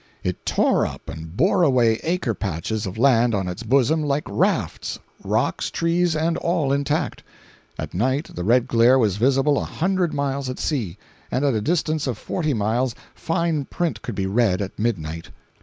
[0.23, 5.69] It tore up and bore away acre patches of land on its bosom like rafts—rocks,
[5.69, 7.21] trees and all intact.
[7.77, 10.97] At night the red glare was visible a hundred miles at sea;
[11.29, 15.29] and at a distance of forty miles fine print could be read at midnight.